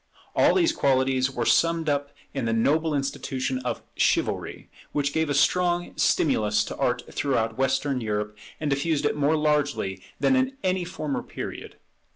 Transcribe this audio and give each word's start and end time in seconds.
All 0.35 0.55
these 0.55 0.71
qualities 0.71 1.29
were 1.29 1.45
summed 1.45 1.87
up 1.87 2.09
in 2.33 2.45
the 2.45 2.53
noble 2.53 2.95
institution 2.95 3.59
of 3.59 3.83
Chivalry; 3.95 4.67
which 4.93 5.13
gave 5.13 5.29
a 5.29 5.35
strong 5.35 5.93
stimulus 5.95 6.63
to 6.63 6.75
Art 6.77 7.03
throughout 7.13 7.55
Western 7.55 8.01
Europe, 8.01 8.35
and 8.59 8.71
diffused 8.71 9.05
it 9.05 9.15
more 9.15 9.35
largely 9.35 10.01
than 10.19 10.35
in 10.35 10.57
any 10.63 10.85
former 10.85 11.21
period. 11.21 11.75